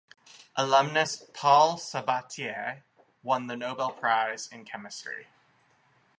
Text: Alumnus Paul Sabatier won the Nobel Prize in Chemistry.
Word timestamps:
Alumnus 0.57 1.29
Paul 1.31 1.77
Sabatier 1.77 2.81
won 3.21 3.45
the 3.45 3.55
Nobel 3.55 3.91
Prize 3.91 4.47
in 4.47 4.65
Chemistry. 4.65 5.27